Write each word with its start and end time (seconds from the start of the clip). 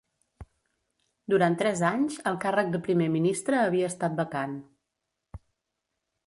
Durant 1.33 1.57
tres 1.59 1.83
anys 1.89 2.17
el 2.31 2.39
càrrec 2.45 2.71
de 2.77 2.81
primer 2.87 3.11
ministre 3.17 3.61
havia 3.67 3.91
estat 3.95 4.17
vacant. 4.23 4.57